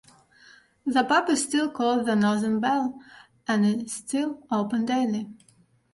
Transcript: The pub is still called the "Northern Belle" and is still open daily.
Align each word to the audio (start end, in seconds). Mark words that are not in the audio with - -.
The 0.83 1.03
pub 1.03 1.29
is 1.29 1.43
still 1.43 1.69
called 1.69 2.07
the 2.07 2.15
"Northern 2.15 2.59
Belle" 2.59 2.99
and 3.47 3.63
is 3.67 3.93
still 3.93 4.41
open 4.49 4.83
daily. 4.83 5.29